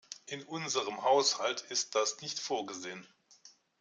In 0.25 0.41
unserem 0.45 1.03
Haushalt 1.03 1.61
ist 1.69 1.93
das 1.93 2.21
nicht 2.21 2.39
vorgesehen. 2.39 3.05